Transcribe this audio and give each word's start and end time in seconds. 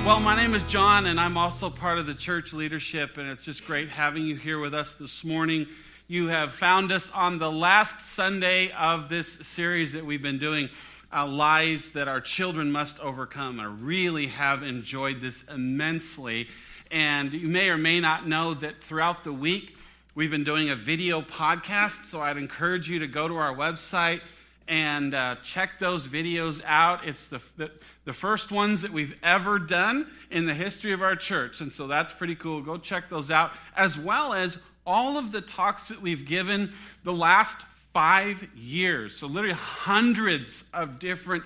Well, 0.05 0.21
my 0.21 0.38
name 0.38 0.55
is 0.55 0.63
John, 0.63 1.05
and 1.05 1.20
I'm 1.20 1.36
also 1.36 1.70
part 1.70 1.97
of 1.97 2.05
the 2.05 2.16
church 2.16 2.54
leadership, 2.54 3.18
and 3.18 3.27
it's 3.27 3.43
just 3.43 3.66
great 3.66 3.89
having 3.89 4.25
you 4.25 4.38
here 4.38 4.59
with 4.59 4.73
us 4.73 4.93
this 4.93 5.25
morning. 5.25 5.68
You 6.07 6.29
have 6.29 6.54
found 6.54 6.93
us 6.93 7.11
on 7.11 7.39
the 7.39 7.52
last 7.52 8.00
Sunday 8.00 8.71
of 8.71 9.09
this 9.09 9.34
series 9.34 9.91
that 9.91 10.05
we've 10.05 10.21
been 10.21 10.39
doing, 10.39 10.70
uh, 11.12 11.26
Lies 11.26 11.91
That 11.91 12.07
Our 12.07 12.21
Children 12.21 12.71
Must 12.71 13.00
Overcome. 13.00 13.60
I 13.60 13.65
really 13.65 14.28
have 14.28 14.64
enjoyed 14.64 15.21
this 15.21 15.43
immensely. 15.52 16.47
And 16.92 17.33
you 17.33 17.47
may 17.47 17.70
or 17.70 17.78
may 17.78 18.00
not 18.00 18.28
know 18.28 18.54
that 18.56 18.83
throughout 18.83 19.24
the 19.24 19.33
week, 19.33 19.75
we've 20.16 20.32
been 20.32 20.43
doing 20.43 20.69
a 20.69 20.75
video 20.75 21.21
podcast, 21.21 22.06
so 22.06 22.21
I'd 22.21 22.38
encourage 22.38 22.89
you 22.89 23.00
to 23.00 23.07
go 23.07 23.28
to 23.28 23.38
our 23.38 23.54
website 23.54 24.21
and 24.68 25.16
uh, 25.16 25.36
check 25.43 25.80
those 25.80 26.07
videos 26.07 26.61
out. 26.64 27.07
It's 27.07 27.25
the, 27.25 27.41
the, 27.57 27.71
the, 28.05 28.14
first 28.14 28.52
ones 28.52 28.83
that 28.83 28.94
we've 28.94 29.16
ever 29.24 29.57
done 29.57 30.05
in 30.30 30.46
the 30.46 30.54
history 30.54 30.94
of 30.94 31.02
our 31.02 31.16
church. 31.16 31.60
And 31.60 31.74
so 31.74 31.88
that's 31.88 32.14
pretty 32.14 32.36
cool. 32.36 32.61
Go 32.61 32.78
check 32.78 33.09
those 33.09 33.31
out, 33.31 33.52
as 33.75 33.97
well 33.97 34.31
as 34.33 34.58
all 34.86 35.17
of 35.17 35.31
the 35.31 35.41
talks 35.41 35.88
that 35.88 36.02
we've 36.02 36.25
given 36.25 36.72
the 37.03 37.14
last 37.14 37.58
five 38.00 38.48
years. 38.56 39.14
So, 39.14 39.28
literally, 39.28 39.53
hundreds 39.53 40.64
of 40.73 41.00
different 41.00 41.44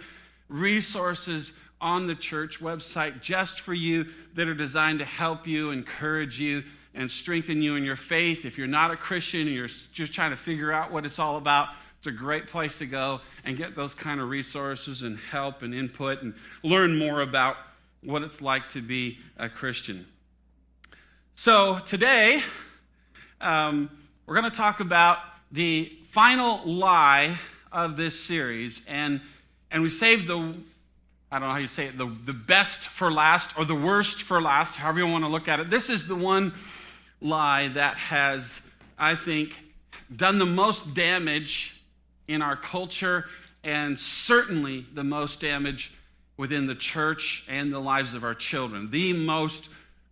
resources 0.50 1.52
on 1.82 2.06
the 2.06 2.14
church 2.14 2.60
website 2.60 3.22
just 3.22 3.60
for 3.60 3.74
you 3.74 4.06
that 4.36 4.48
are 4.48 4.54
designed 4.54 5.00
to 5.00 5.06
help 5.06 5.48
you, 5.48 5.72
encourage 5.72 6.40
you, 6.40 6.64
and 6.94 7.10
strengthen 7.10 7.64
you 7.64 7.76
in 7.76 7.84
your 7.84 7.96
faith. 7.96 8.46
If 8.46 8.60
you're 8.60 8.68
not 8.68 8.92
a 8.92 8.96
Christian 8.96 9.48
and 9.48 9.50
you're 9.50 9.68
just 9.68 10.14
trying 10.14 10.30
to 10.30 10.38
figure 10.38 10.72
out 10.72 10.92
what 10.92 11.08
it's 11.08 11.18
all 11.18 11.38
about, 11.38 11.70
it's 11.98 12.06
a 12.06 12.12
great 12.12 12.46
place 12.46 12.78
to 12.78 12.86
go 12.86 13.22
and 13.44 13.58
get 13.58 13.76
those 13.76 13.96
kind 13.96 14.22
of 14.22 14.30
resources 14.30 15.02
and 15.02 15.18
help 15.18 15.64
and 15.64 15.74
input 15.74 16.22
and 16.22 16.36
learn 16.62 17.00
more 17.00 17.22
about 17.22 17.56
what 18.04 18.22
it's 18.22 18.44
like 18.44 18.70
to 18.70 18.82
be 18.84 19.18
a 19.38 19.50
Christian. 19.50 20.06
So, 21.34 21.80
today, 21.80 22.44
um, 23.42 23.90
we're 24.28 24.40
going 24.40 24.52
to 24.52 24.56
talk 24.56 24.82
about 24.82 25.18
the 25.54 25.92
final 26.10 26.62
lie 26.66 27.38
of 27.72 27.96
this 27.96 28.20
series. 28.20 28.82
And, 28.88 29.22
and 29.72 29.84
we 29.84 29.90
saved 29.90 30.28
the, 30.28 30.56
I 31.32 31.40
don't 31.40 31.48
know 31.48 31.54
how 31.54 31.60
you 31.60 31.68
say 31.68 31.86
it, 31.86 31.98
the, 31.98 32.12
the 32.26 32.34
best 32.34 32.80
for 32.80 33.12
last 33.12 33.58
or 33.58 33.64
the 33.64 33.76
worst 33.76 34.24
for 34.24 34.42
last, 34.42 34.76
however 34.76 35.00
you 35.00 35.08
want 35.08 35.24
to 35.24 35.30
look 35.30 35.48
at 35.48 35.60
it. 35.60 35.70
This 35.70 35.90
is 35.90 36.08
the 36.08 36.16
one 36.16 36.54
lie 37.22 37.70
that 37.70 37.98
has, 37.98 38.60
I 38.98 39.16
think, 39.16 39.56
done 40.14 40.40
the 40.40 40.46
most 40.46 40.94
damage 40.96 41.80
in 42.28 42.42
our 42.42 42.56
culture 42.56 43.26
and 43.64 43.98
certainly 43.98 44.86
the 44.94 45.04
most 45.04 45.40
damage 45.40 45.94
within 46.36 46.66
the 46.66 46.76
church 46.76 47.46
and 47.48 47.72
the 47.72 47.80
lives 47.80 48.16
of 48.16 48.24
our 48.24 48.34
children. 48.34 48.90
The 48.90 49.14
most 49.14 49.70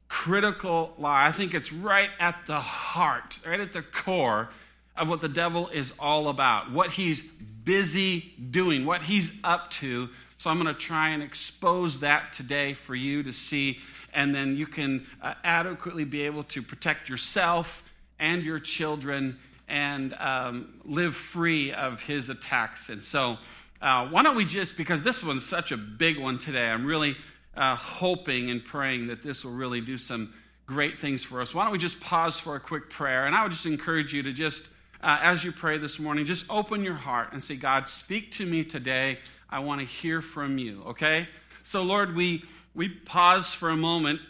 critical 0.08 0.94
lie. 1.00 1.26
I 1.26 1.32
think 1.32 1.56
it's 1.56 1.74
right 1.74 2.10
at 2.20 2.38
the 2.46 2.60
heart, 2.60 3.40
right 3.46 3.60
at 3.60 3.74
the 3.74 3.82
core 3.82 4.50
of 4.96 5.08
what 5.08 5.22
the 5.22 5.30
devil 5.30 5.68
is 5.70 5.94
all 6.00 6.28
about, 6.28 6.72
what 6.72 6.92
he's 6.92 7.22
busy 7.64 8.34
doing, 8.52 8.86
what 8.86 9.04
he's 9.04 9.32
up 9.44 9.70
to. 9.72 10.10
So 10.38 10.50
I'm 10.50 10.62
going 10.62 10.74
to 10.74 10.80
try 10.80 11.10
and 11.10 11.22
expose 11.22 12.00
that 12.00 12.34
today 12.34 12.74
for 12.74 12.96
you 12.96 13.24
to 13.24 13.32
see, 13.32 13.80
and 14.14 14.34
then 14.34 14.58
you 14.58 14.66
can 14.66 15.06
uh, 15.22 15.36
adequately 15.44 16.04
be 16.04 16.24
able 16.24 16.44
to 16.46 16.62
protect 16.62 17.10
yourself 17.10 17.84
and 18.20 18.44
your 18.44 18.60
children 18.60 19.38
and 19.68 20.14
um, 20.16 20.82
live 20.84 21.16
free 21.16 21.72
of 21.72 22.02
his 22.02 22.30
attacks. 22.30 22.90
And 22.90 23.04
so, 23.04 23.38
uh, 23.82 24.08
why 24.08 24.22
don't 24.22 24.36
we 24.36 24.46
just, 24.46 24.78
because 24.78 25.02
this 25.02 25.24
one's 25.24 25.46
such 25.46 25.72
a 25.72 25.78
big 25.78 26.20
one 26.20 26.38
today, 26.38 26.70
I'm 26.70 26.86
really 26.86 27.16
uh, 27.56 27.76
hoping 27.76 28.52
and 28.52 28.64
praying 28.64 29.08
that 29.08 29.24
this 29.24 29.44
will 29.44 29.54
really 29.54 29.82
do 29.82 29.98
some 29.98 30.34
great 30.66 31.00
things 31.00 31.24
for 31.24 31.42
us. 31.42 31.54
Why 31.54 31.64
don't 31.64 31.72
we 31.72 31.80
just 31.80 32.00
pause 32.00 32.40
for 32.40 32.56
a 32.56 32.60
quick 32.60 32.90
prayer? 32.90 33.26
And 33.26 33.36
I 33.36 33.44
would 33.44 33.52
just 33.52 33.66
encourage 33.66 34.14
you 34.14 34.24
to 34.24 34.34
just, 34.34 34.64
uh, 35.02 35.18
as 35.22 35.44
you 35.44 35.52
pray 35.52 35.78
this 35.78 36.00
morning, 36.00 36.26
just 36.26 36.46
open 36.50 36.84
your 36.84 36.96
heart 36.96 37.34
and 37.34 37.44
say, 37.44 37.56
God, 37.56 37.90
speak 37.90 38.32
to 38.34 38.46
me 38.46 38.64
today. 38.64 39.20
I 39.50 39.60
want 39.60 39.82
to 39.82 39.88
hear 39.88 40.22
from 40.22 40.58
you, 40.58 40.84
okay? 40.88 41.28
So, 41.64 41.82
Lord, 41.84 42.16
we, 42.16 42.44
we 42.76 42.90
pause 42.90 43.54
for 43.54 43.70
a 43.70 43.78
moment 43.78 44.22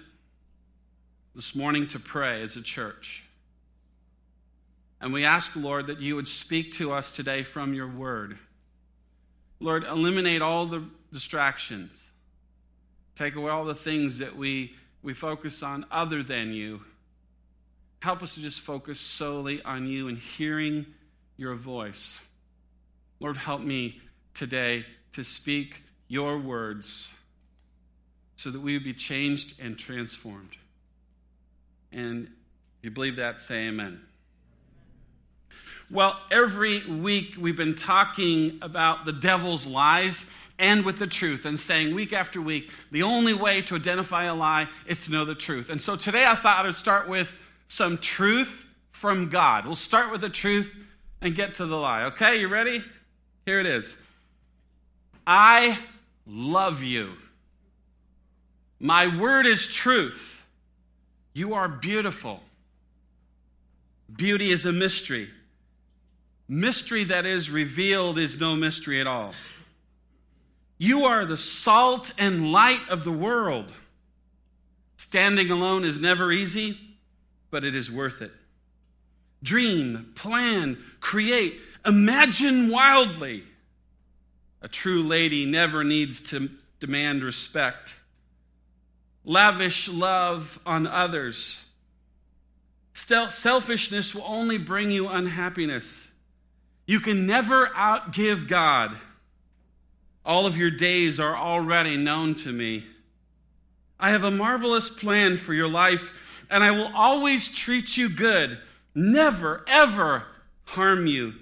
this 1.35 1.55
morning 1.55 1.87
to 1.87 1.99
pray 1.99 2.41
as 2.41 2.55
a 2.55 2.61
church. 2.61 3.23
And 5.01 5.11
we 5.11 5.25
ask, 5.25 5.55
Lord, 5.55 5.87
that 5.87 5.99
you 5.99 6.15
would 6.15 6.27
speak 6.27 6.73
to 6.73 6.93
us 6.93 7.11
today 7.11 7.43
from 7.43 7.73
your 7.73 7.87
word. 7.87 8.37
Lord, 9.59 9.83
eliminate 9.83 10.41
all 10.41 10.67
the 10.67 10.85
distractions. 11.11 11.99
Take 13.15 13.35
away 13.35 13.51
all 13.51 13.65
the 13.65 13.75
things 13.75 14.19
that 14.19 14.35
we, 14.35 14.75
we 15.03 15.13
focus 15.13 15.63
on 15.63 15.85
other 15.91 16.23
than 16.23 16.53
you. 16.53 16.81
Help 18.01 18.23
us 18.23 18.33
to 18.33 18.41
just 18.41 18.61
focus 18.61 18.99
solely 18.99 19.61
on 19.61 19.87
you 19.87 20.07
and 20.07 20.17
hearing 20.17 20.87
your 21.37 21.55
voice. 21.55 22.19
Lord, 23.19 23.37
help 23.37 23.61
me 23.61 24.01
today 24.33 24.85
to 25.13 25.23
speak 25.23 25.83
your 26.07 26.39
words 26.39 27.07
so 28.35 28.49
that 28.49 28.59
we 28.59 28.73
would 28.73 28.83
be 28.83 28.93
changed 28.93 29.53
and 29.59 29.77
transformed. 29.77 30.57
And 31.91 32.23
if 32.79 32.85
you 32.85 32.91
believe 32.91 33.17
that, 33.17 33.39
say 33.39 33.67
amen. 33.67 34.01
Well, 35.91 36.19
every 36.31 36.83
week 36.87 37.35
we've 37.37 37.55
been 37.55 37.75
talking 37.75 38.57
about 38.63 39.05
the 39.05 39.13
devil's 39.13 39.67
lies 39.67 40.25
and 40.57 40.85
with 40.85 40.97
the 40.97 41.05
truth 41.05 41.45
and 41.45 41.59
saying 41.59 41.93
week 41.93 42.13
after 42.13 42.41
week, 42.41 42.71
the 42.91 43.03
only 43.03 43.35
way 43.35 43.61
to 43.63 43.75
identify 43.75 44.23
a 44.23 44.33
lie 44.33 44.69
is 44.87 45.05
to 45.05 45.11
know 45.11 45.25
the 45.25 45.35
truth. 45.35 45.69
And 45.69 45.79
so 45.79 45.95
today 45.95 46.25
I 46.25 46.33
thought 46.33 46.65
I'd 46.65 46.75
start 46.75 47.07
with 47.07 47.29
some 47.71 47.97
truth 47.97 48.65
from 48.91 49.29
God. 49.29 49.65
We'll 49.65 49.75
start 49.75 50.11
with 50.11 50.19
the 50.19 50.29
truth 50.29 50.75
and 51.21 51.33
get 51.33 51.55
to 51.55 51.65
the 51.65 51.77
lie. 51.77 52.03
Okay, 52.03 52.41
you 52.41 52.49
ready? 52.49 52.83
Here 53.45 53.61
it 53.61 53.65
is. 53.65 53.95
I 55.25 55.79
love 56.27 56.83
you. 56.83 57.13
My 58.77 59.17
word 59.17 59.47
is 59.47 59.67
truth. 59.67 60.43
You 61.31 61.53
are 61.53 61.69
beautiful. 61.69 62.43
Beauty 64.13 64.51
is 64.51 64.65
a 64.65 64.73
mystery. 64.73 65.29
Mystery 66.49 67.05
that 67.05 67.25
is 67.25 67.49
revealed 67.49 68.19
is 68.19 68.37
no 68.37 68.57
mystery 68.57 68.99
at 68.99 69.07
all. 69.07 69.33
You 70.77 71.05
are 71.05 71.25
the 71.25 71.37
salt 71.37 72.11
and 72.17 72.51
light 72.51 72.89
of 72.89 73.05
the 73.05 73.13
world. 73.13 73.71
Standing 74.97 75.49
alone 75.49 75.85
is 75.85 75.97
never 75.97 76.33
easy, 76.33 76.77
but 77.51 77.63
it 77.63 77.75
is 77.75 77.91
worth 77.91 78.21
it. 78.21 78.31
Dream, 79.43 80.13
plan, 80.15 80.77
create, 80.99 81.59
imagine 81.85 82.69
wildly. 82.69 83.43
A 84.61 84.67
true 84.67 85.03
lady 85.03 85.45
never 85.45 85.83
needs 85.83 86.21
to 86.29 86.49
demand 86.79 87.23
respect. 87.23 87.93
Lavish 89.23 89.87
love 89.87 90.59
on 90.65 90.87
others. 90.87 91.63
Selfishness 92.93 94.15
will 94.15 94.25
only 94.25 94.57
bring 94.57 94.91
you 94.91 95.07
unhappiness. 95.07 96.07
You 96.85 96.99
can 96.99 97.25
never 97.25 97.67
outgive 97.67 98.47
God. 98.47 98.97
All 100.25 100.45
of 100.45 100.57
your 100.57 100.71
days 100.71 101.19
are 101.19 101.35
already 101.35 101.97
known 101.97 102.35
to 102.35 102.51
me. 102.51 102.85
I 103.99 104.09
have 104.11 104.23
a 104.23 104.31
marvelous 104.31 104.89
plan 104.89 105.37
for 105.37 105.53
your 105.53 105.67
life, 105.67 106.11
and 106.51 106.63
I 106.63 106.71
will 106.71 106.91
always 106.95 107.49
treat 107.49 107.97
you 107.97 108.09
good, 108.09 108.59
never, 108.93 109.63
ever 109.67 110.23
harm 110.65 111.07
you. 111.07 111.33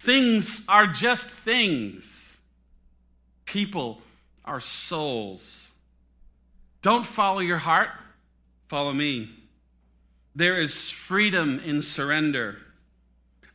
Things 0.00 0.60
are 0.68 0.86
just 0.86 1.26
things, 1.26 2.36
people 3.46 4.02
are 4.44 4.60
souls. 4.60 5.70
Don't 6.82 7.06
follow 7.06 7.40
your 7.40 7.56
heart, 7.56 7.88
follow 8.68 8.92
me. 8.92 9.30
There 10.36 10.60
is 10.60 10.90
freedom 10.90 11.60
in 11.64 11.80
surrender. 11.80 12.58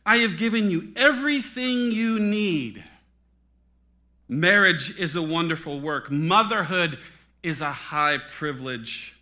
I 0.04 0.16
have 0.18 0.38
given 0.38 0.70
you 0.70 0.92
everything 0.96 1.92
you 1.92 2.18
need 2.18 2.82
Marriage 4.30 4.96
is 4.96 5.16
a 5.16 5.22
wonderful 5.22 5.80
work. 5.80 6.08
Motherhood 6.08 7.00
is 7.42 7.60
a 7.60 7.72
high 7.72 8.18
privilege. 8.18 9.12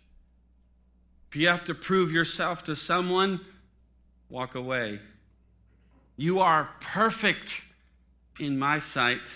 If 1.29 1.35
you 1.35 1.47
have 1.47 1.65
to 1.65 1.75
prove 1.75 2.11
yourself 2.11 2.63
to 2.63 2.75
someone, 2.75 3.39
walk 4.29 4.55
away. 4.55 4.99
You 6.17 6.39
are 6.39 6.69
perfect 6.81 7.61
in 8.39 8.57
my 8.57 8.79
sight, 8.79 9.31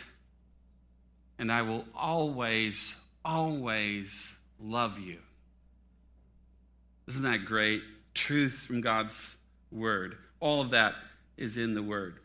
and 1.38 1.52
I 1.52 1.62
will 1.62 1.86
always, 1.96 2.96
always 3.24 4.34
love 4.60 4.98
you. 4.98 5.20
Isn't 7.08 7.24
that 7.24 7.46
great? 7.46 7.84
Truth 8.16 8.66
from 8.66 8.82
God's 8.82 9.36
word. 9.72 10.18
All 10.40 10.62
of 10.62 10.72
that 10.72 10.96
is 11.38 11.58
in 11.58 11.76
the 11.76 11.84
word. 11.84 12.16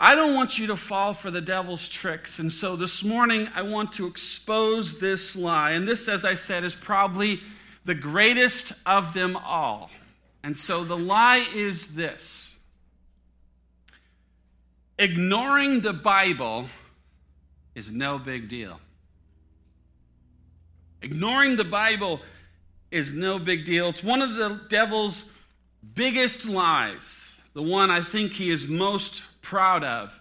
I 0.00 0.14
don't 0.14 0.34
want 0.34 0.58
you 0.58 0.66
to 0.66 0.76
fall 0.76 1.14
for 1.14 1.30
the 1.30 1.40
devil's 1.40 1.88
tricks. 1.88 2.38
And 2.38 2.52
so 2.52 2.76
this 2.76 3.02
morning, 3.02 3.48
I 3.54 3.62
want 3.62 3.92
to 3.94 4.06
expose 4.06 4.98
this 4.98 5.36
lie. 5.36 5.70
And 5.70 5.86
this, 5.86 6.08
as 6.08 6.24
I 6.24 6.34
said, 6.34 6.64
is 6.64 6.74
probably 6.74 7.40
the 7.86 7.94
greatest 7.94 8.72
of 8.84 9.14
them 9.14 9.36
all. 9.36 9.90
And 10.42 10.58
so 10.58 10.84
the 10.84 10.96
lie 10.96 11.46
is 11.54 11.94
this 11.94 12.52
ignoring 14.98 15.80
the 15.80 15.92
Bible 15.92 16.68
is 17.74 17.90
no 17.90 18.18
big 18.18 18.48
deal. 18.48 18.80
Ignoring 21.00 21.56
the 21.56 21.64
Bible 21.64 22.20
is 22.90 23.12
no 23.12 23.38
big 23.38 23.64
deal. 23.64 23.90
It's 23.90 24.02
one 24.02 24.22
of 24.22 24.34
the 24.34 24.60
devil's 24.68 25.24
biggest 25.94 26.46
lies, 26.46 27.30
the 27.54 27.62
one 27.62 27.90
I 27.90 28.00
think 28.00 28.32
he 28.32 28.50
is 28.50 28.66
most 28.66 29.22
proud 29.42 29.84
of. 29.84 30.18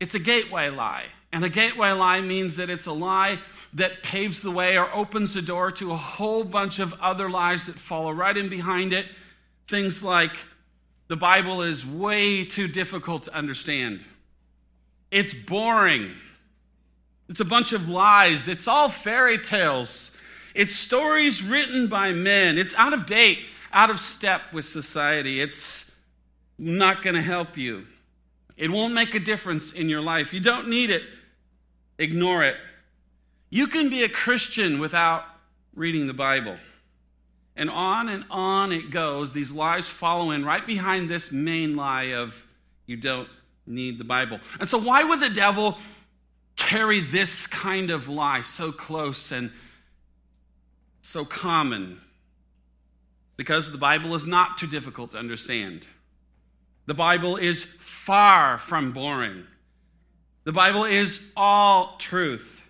It's 0.00 0.14
a 0.14 0.18
gateway 0.18 0.70
lie. 0.70 1.06
And 1.32 1.44
a 1.44 1.48
gateway 1.48 1.92
lie 1.92 2.20
means 2.20 2.56
that 2.56 2.70
it's 2.70 2.86
a 2.86 2.92
lie 2.92 3.38
that 3.74 4.02
paves 4.02 4.40
the 4.40 4.50
way 4.50 4.78
or 4.78 4.92
opens 4.94 5.34
the 5.34 5.42
door 5.42 5.70
to 5.72 5.92
a 5.92 5.96
whole 5.96 6.42
bunch 6.44 6.78
of 6.78 6.94
other 7.00 7.28
lies 7.28 7.66
that 7.66 7.78
follow 7.78 8.10
right 8.10 8.36
in 8.36 8.48
behind 8.48 8.92
it. 8.92 9.06
Things 9.68 10.02
like 10.02 10.32
the 11.08 11.16
Bible 11.16 11.62
is 11.62 11.84
way 11.84 12.44
too 12.44 12.68
difficult 12.68 13.24
to 13.24 13.34
understand, 13.34 14.00
it's 15.10 15.32
boring, 15.34 16.10
it's 17.28 17.40
a 17.40 17.44
bunch 17.44 17.72
of 17.72 17.88
lies, 17.88 18.46
it's 18.46 18.68
all 18.68 18.88
fairy 18.88 19.38
tales, 19.38 20.10
it's 20.54 20.74
stories 20.74 21.42
written 21.42 21.88
by 21.88 22.12
men, 22.12 22.58
it's 22.58 22.74
out 22.74 22.92
of 22.92 23.06
date, 23.06 23.38
out 23.72 23.90
of 23.90 23.98
step 23.98 24.52
with 24.52 24.66
society, 24.66 25.40
it's 25.40 25.90
not 26.58 27.02
going 27.02 27.14
to 27.14 27.22
help 27.22 27.56
you. 27.56 27.86
It 28.58 28.72
won't 28.72 28.92
make 28.92 29.14
a 29.14 29.20
difference 29.20 29.72
in 29.72 29.88
your 29.88 30.00
life. 30.02 30.34
You 30.34 30.40
don't 30.40 30.68
need 30.68 30.90
it. 30.90 31.02
Ignore 31.96 32.42
it. 32.44 32.56
You 33.50 33.68
can 33.68 33.88
be 33.88 34.02
a 34.02 34.08
Christian 34.08 34.80
without 34.80 35.24
reading 35.74 36.08
the 36.08 36.12
Bible. 36.12 36.56
And 37.54 37.70
on 37.70 38.08
and 38.08 38.24
on 38.30 38.72
it 38.72 38.90
goes. 38.90 39.32
These 39.32 39.52
lies 39.52 39.88
follow 39.88 40.32
in 40.32 40.44
right 40.44 40.66
behind 40.66 41.08
this 41.08 41.30
main 41.30 41.76
lie 41.76 42.14
of 42.14 42.34
you 42.86 42.96
don't 42.96 43.28
need 43.64 43.98
the 43.98 44.04
Bible. 44.04 44.40
And 44.58 44.68
so, 44.68 44.78
why 44.78 45.04
would 45.04 45.20
the 45.20 45.30
devil 45.30 45.78
carry 46.56 47.00
this 47.00 47.46
kind 47.46 47.90
of 47.90 48.08
lie 48.08 48.40
so 48.40 48.72
close 48.72 49.30
and 49.30 49.52
so 51.02 51.24
common? 51.24 52.00
Because 53.36 53.70
the 53.70 53.78
Bible 53.78 54.16
is 54.16 54.26
not 54.26 54.58
too 54.58 54.66
difficult 54.66 55.12
to 55.12 55.18
understand. 55.18 55.86
The 56.88 56.94
Bible 56.94 57.36
is 57.36 57.64
far 57.80 58.56
from 58.56 58.92
boring. 58.92 59.44
The 60.44 60.54
Bible 60.54 60.86
is 60.86 61.20
all 61.36 61.98
truth. 61.98 62.62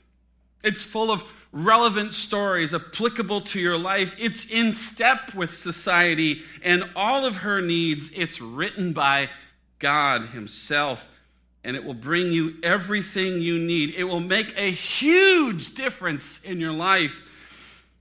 It's 0.65 0.85
full 0.85 1.13
of 1.13 1.23
relevant 1.53 2.15
stories 2.15 2.75
applicable 2.75 3.43
to 3.43 3.61
your 3.61 3.79
life. 3.79 4.17
It's 4.19 4.45
in 4.45 4.73
step 4.73 5.37
with 5.37 5.55
society 5.55 6.43
and 6.63 6.83
all 6.97 7.27
of 7.27 7.37
her 7.37 7.61
needs. 7.61 8.11
It's 8.13 8.41
written 8.41 8.93
by 8.93 9.31
God 9.79 10.31
Himself, 10.31 11.09
and 11.63 11.77
it 11.77 11.85
will 11.85 11.95
bring 11.95 12.33
you 12.33 12.57
everything 12.65 13.41
you 13.41 13.57
need. 13.61 13.95
It 13.95 14.03
will 14.03 14.19
make 14.19 14.53
a 14.57 14.73
huge 14.73 15.77
difference 15.77 16.41
in 16.43 16.59
your 16.59 16.73
life, 16.73 17.23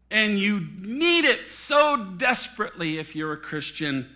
and 0.09 0.39
you 0.39 0.65
need 0.79 1.25
it 1.25 1.47
so 1.47 2.15
desperately 2.17 2.97
if 2.97 3.15
you're 3.15 3.33
a 3.33 3.37
Christian. 3.37 4.09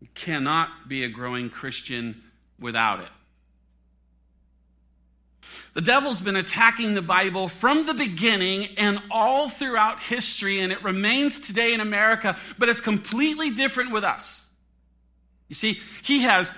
You 0.00 0.08
cannot 0.14 0.88
be 0.88 1.04
a 1.04 1.08
growing 1.08 1.50
Christian 1.50 2.22
without 2.58 3.00
it. 3.00 3.08
The 5.74 5.80
devil's 5.80 6.20
been 6.20 6.36
attacking 6.36 6.94
the 6.94 7.02
Bible 7.02 7.48
from 7.48 7.86
the 7.86 7.94
beginning 7.94 8.66
and 8.78 9.00
all 9.10 9.48
throughout 9.48 10.02
history, 10.02 10.60
and 10.60 10.72
it 10.72 10.82
remains 10.82 11.38
today 11.38 11.72
in 11.72 11.80
America, 11.80 12.36
but 12.58 12.68
it's 12.68 12.80
completely 12.80 13.50
different 13.50 13.92
with 13.92 14.04
us. 14.04 14.42
You 15.48 15.54
see, 15.54 15.80
he 16.02 16.22
has 16.22 16.50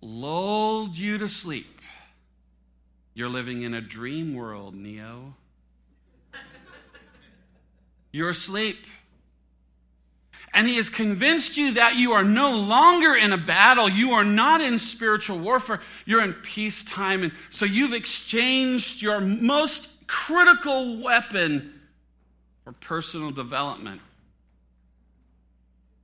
lulled 0.00 0.96
you 0.96 1.18
to 1.18 1.28
sleep. 1.28 1.80
You're 3.14 3.30
living 3.30 3.62
in 3.62 3.74
a 3.74 3.80
dream 3.80 4.34
world, 4.34 4.74
Neo. 4.74 5.34
You're 8.12 8.30
asleep 8.30 8.86
and 10.56 10.66
he 10.66 10.76
has 10.76 10.88
convinced 10.88 11.58
you 11.58 11.72
that 11.72 11.96
you 11.96 12.12
are 12.12 12.24
no 12.24 12.50
longer 12.56 13.14
in 13.14 13.30
a 13.30 13.36
battle. 13.36 13.90
You 13.90 14.12
are 14.12 14.24
not 14.24 14.62
in 14.62 14.78
spiritual 14.78 15.38
warfare. 15.38 15.82
You're 16.06 16.24
in 16.24 16.32
peacetime. 16.32 17.22
And 17.22 17.32
so 17.50 17.66
you've 17.66 17.92
exchanged 17.92 19.02
your 19.02 19.20
most 19.20 19.88
critical 20.06 21.02
weapon 21.02 21.78
for 22.64 22.72
personal 22.72 23.32
development. 23.32 24.00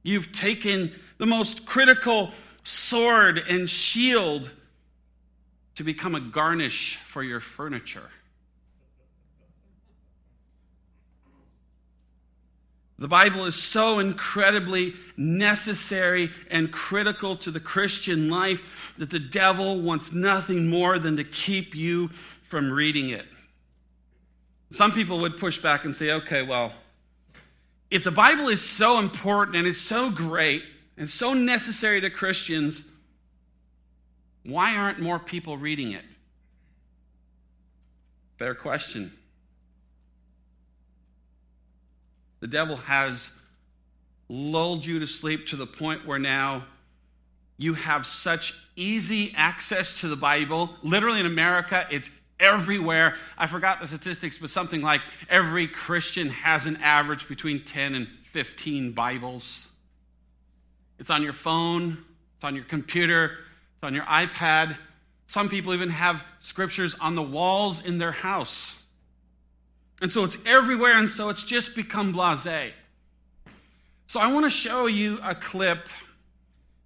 You've 0.02 0.32
taken 0.32 0.92
the 1.16 1.26
most 1.26 1.64
critical 1.64 2.30
sword 2.62 3.38
and 3.38 3.70
shield 3.70 4.50
to 5.76 5.82
become 5.82 6.14
a 6.14 6.20
garnish 6.20 6.98
for 7.10 7.22
your 7.22 7.40
furniture. 7.40 8.10
The 13.02 13.08
Bible 13.08 13.46
is 13.46 13.56
so 13.56 13.98
incredibly 13.98 14.94
necessary 15.16 16.30
and 16.48 16.70
critical 16.70 17.34
to 17.38 17.50
the 17.50 17.58
Christian 17.58 18.30
life 18.30 18.62
that 18.96 19.10
the 19.10 19.18
devil 19.18 19.80
wants 19.80 20.12
nothing 20.12 20.70
more 20.70 21.00
than 21.00 21.16
to 21.16 21.24
keep 21.24 21.74
you 21.74 22.10
from 22.44 22.70
reading 22.70 23.08
it. 23.08 23.26
Some 24.70 24.92
people 24.92 25.18
would 25.18 25.36
push 25.36 25.58
back 25.58 25.84
and 25.84 25.92
say, 25.92 26.12
okay, 26.12 26.42
well, 26.42 26.74
if 27.90 28.04
the 28.04 28.12
Bible 28.12 28.46
is 28.46 28.60
so 28.60 29.00
important 29.00 29.56
and 29.56 29.66
it's 29.66 29.80
so 29.80 30.08
great 30.08 30.62
and 30.96 31.10
so 31.10 31.34
necessary 31.34 32.00
to 32.02 32.08
Christians, 32.08 32.84
why 34.44 34.76
aren't 34.76 35.00
more 35.00 35.18
people 35.18 35.58
reading 35.58 35.90
it? 35.90 36.04
Fair 38.38 38.54
question. 38.54 39.12
The 42.42 42.48
devil 42.48 42.74
has 42.74 43.28
lulled 44.28 44.84
you 44.84 44.98
to 44.98 45.06
sleep 45.06 45.46
to 45.46 45.56
the 45.56 45.66
point 45.66 46.04
where 46.04 46.18
now 46.18 46.64
you 47.56 47.74
have 47.74 48.04
such 48.04 48.52
easy 48.74 49.32
access 49.36 50.00
to 50.00 50.08
the 50.08 50.16
Bible. 50.16 50.70
Literally 50.82 51.20
in 51.20 51.26
America, 51.26 51.86
it's 51.88 52.10
everywhere. 52.40 53.14
I 53.38 53.46
forgot 53.46 53.80
the 53.80 53.86
statistics, 53.86 54.38
but 54.38 54.50
something 54.50 54.82
like 54.82 55.02
every 55.30 55.68
Christian 55.68 56.30
has 56.30 56.66
an 56.66 56.78
average 56.78 57.28
between 57.28 57.64
10 57.64 57.94
and 57.94 58.08
15 58.32 58.90
Bibles. 58.90 59.68
It's 60.98 61.10
on 61.10 61.22
your 61.22 61.34
phone, 61.34 62.04
it's 62.34 62.44
on 62.44 62.56
your 62.56 62.64
computer, 62.64 63.38
it's 63.76 63.84
on 63.84 63.94
your 63.94 64.06
iPad. 64.06 64.76
Some 65.28 65.48
people 65.48 65.74
even 65.74 65.90
have 65.90 66.24
scriptures 66.40 66.96
on 67.00 67.14
the 67.14 67.22
walls 67.22 67.84
in 67.84 67.98
their 67.98 68.10
house. 68.10 68.81
And 70.02 70.12
so 70.12 70.24
it's 70.24 70.36
everywhere, 70.44 70.98
and 70.98 71.08
so 71.08 71.28
it's 71.28 71.44
just 71.44 71.76
become 71.76 72.10
blase. 72.10 72.72
So 74.08 74.18
I 74.18 74.32
want 74.32 74.44
to 74.44 74.50
show 74.50 74.86
you 74.86 75.20
a 75.22 75.32
clip, 75.32 75.86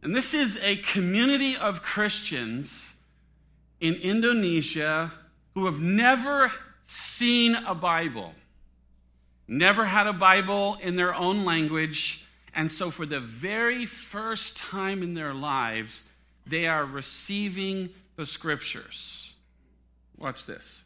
and 0.03 0.15
this 0.15 0.35
is 0.35 0.59
a 0.63 0.77
community 0.77 1.57
of 1.57 1.83
Christians 1.83 2.91
in 3.81 3.95
Indonesia 3.95 5.11
who 5.55 5.65
have 5.65 5.81
never 5.81 6.53
seen 6.87 7.55
a 7.55 7.75
Bible, 7.75 8.35
never 9.49 9.87
had 9.87 10.07
a 10.07 10.13
Bible 10.13 10.77
in 10.83 10.97
their 10.97 11.15
own 11.15 11.47
language, 11.47 12.23
and 12.55 12.71
so 12.71 12.91
for 12.91 13.07
the 13.07 13.21
very 13.21 13.87
first 13.87 14.59
time 14.59 15.03
in 15.03 15.15
their 15.15 15.33
lives, 15.33 16.03
they 16.47 16.67
are 16.67 16.85
receiving 16.85 17.89
the 18.17 18.27
scriptures. 18.27 19.33
Watch 20.19 20.45
this. 20.45 20.85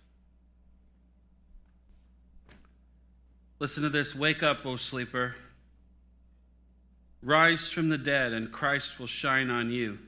Listen 3.61 3.83
to 3.83 3.91
this 3.91 4.15
Wake 4.15 4.43
up, 4.43 4.65
O 4.65 4.77
sleeper. 4.77 5.37
Rise 7.23 7.71
from 7.71 7.91
the 7.91 7.99
dead, 7.99 8.33
and 8.33 8.51
Christ 8.51 8.99
will 8.99 9.07
shine 9.07 9.51
on 9.51 9.71
you. 9.71 9.99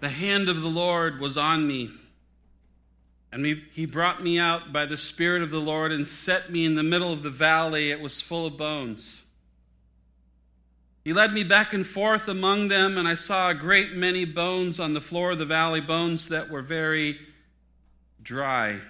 The 0.00 0.08
hand 0.08 0.48
of 0.48 0.62
the 0.62 0.68
Lord 0.68 1.18
was 1.18 1.36
on 1.36 1.66
me, 1.66 1.90
and 3.32 3.44
he 3.44 3.86
brought 3.86 4.22
me 4.22 4.38
out 4.38 4.72
by 4.72 4.86
the 4.86 4.96
Spirit 4.96 5.42
of 5.42 5.50
the 5.50 5.60
Lord 5.60 5.90
and 5.90 6.06
set 6.06 6.52
me 6.52 6.64
in 6.64 6.76
the 6.76 6.82
middle 6.84 7.12
of 7.12 7.24
the 7.24 7.30
valley. 7.30 7.90
It 7.90 8.00
was 8.00 8.20
full 8.20 8.46
of 8.46 8.56
bones. 8.56 9.22
He 11.04 11.12
led 11.12 11.32
me 11.32 11.42
back 11.42 11.72
and 11.72 11.84
forth 11.84 12.28
among 12.28 12.68
them, 12.68 12.96
and 12.96 13.08
I 13.08 13.14
saw 13.14 13.50
a 13.50 13.54
great 13.54 13.94
many 13.94 14.24
bones 14.24 14.78
on 14.78 14.94
the 14.94 15.00
floor 15.00 15.32
of 15.32 15.38
the 15.40 15.44
valley, 15.44 15.80
bones 15.80 16.28
that 16.28 16.50
were 16.50 16.62
very 16.62 17.18
dry. 18.22 18.80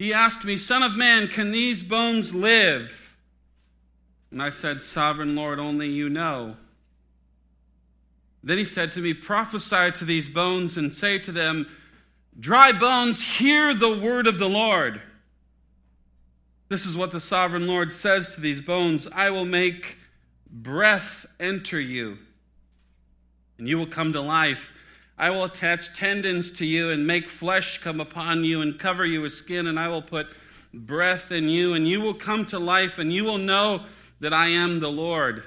He 0.00 0.14
asked 0.14 0.46
me, 0.46 0.56
Son 0.56 0.82
of 0.82 0.92
man, 0.92 1.28
can 1.28 1.52
these 1.52 1.82
bones 1.82 2.34
live? 2.34 3.14
And 4.30 4.42
I 4.42 4.48
said, 4.48 4.80
Sovereign 4.80 5.36
Lord, 5.36 5.58
only 5.58 5.90
you 5.90 6.08
know. 6.08 6.56
Then 8.42 8.56
he 8.56 8.64
said 8.64 8.92
to 8.92 9.00
me, 9.00 9.12
Prophesy 9.12 9.90
to 9.98 10.06
these 10.06 10.26
bones 10.26 10.78
and 10.78 10.94
say 10.94 11.18
to 11.18 11.32
them, 11.32 11.66
Dry 12.38 12.72
bones, 12.72 13.22
hear 13.22 13.74
the 13.74 13.94
word 13.94 14.26
of 14.26 14.38
the 14.38 14.48
Lord. 14.48 15.02
This 16.70 16.86
is 16.86 16.96
what 16.96 17.10
the 17.10 17.20
sovereign 17.20 17.66
Lord 17.66 17.92
says 17.92 18.34
to 18.34 18.40
these 18.40 18.62
bones 18.62 19.06
I 19.14 19.28
will 19.28 19.44
make 19.44 19.98
breath 20.50 21.26
enter 21.38 21.78
you, 21.78 22.16
and 23.58 23.68
you 23.68 23.76
will 23.76 23.86
come 23.86 24.14
to 24.14 24.22
life. 24.22 24.72
I 25.20 25.28
will 25.28 25.44
attach 25.44 25.92
tendons 25.92 26.50
to 26.52 26.64
you 26.64 26.88
and 26.88 27.06
make 27.06 27.28
flesh 27.28 27.76
come 27.82 28.00
upon 28.00 28.42
you 28.42 28.62
and 28.62 28.78
cover 28.78 29.04
you 29.04 29.20
with 29.20 29.34
skin, 29.34 29.66
and 29.66 29.78
I 29.78 29.86
will 29.88 30.00
put 30.00 30.28
breath 30.72 31.30
in 31.30 31.46
you, 31.46 31.74
and 31.74 31.86
you 31.86 32.00
will 32.00 32.14
come 32.14 32.46
to 32.46 32.58
life, 32.58 32.96
and 32.96 33.12
you 33.12 33.24
will 33.24 33.36
know 33.36 33.84
that 34.20 34.32
I 34.32 34.48
am 34.48 34.80
the 34.80 34.88
Lord. 34.88 35.44